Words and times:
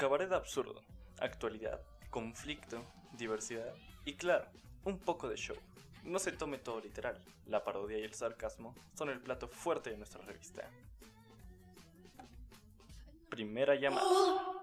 Cabaret 0.00 0.32
absurdo, 0.32 0.80
actualidad, 1.18 1.78
conflicto, 2.08 2.82
diversidad 3.18 3.74
y 4.06 4.14
claro, 4.14 4.46
un 4.84 4.98
poco 4.98 5.28
de 5.28 5.36
show. 5.36 5.56
No 6.04 6.18
se 6.18 6.32
tome 6.32 6.56
todo 6.56 6.80
literal, 6.80 7.22
la 7.44 7.62
parodia 7.62 7.98
y 7.98 8.04
el 8.04 8.14
sarcasmo 8.14 8.74
son 8.94 9.10
el 9.10 9.20
plato 9.20 9.46
fuerte 9.46 9.90
de 9.90 9.98
nuestra 9.98 10.22
revista. 10.22 10.70
Primera 13.28 13.74
llamada. 13.74 14.06
¡Ah! 14.10 14.59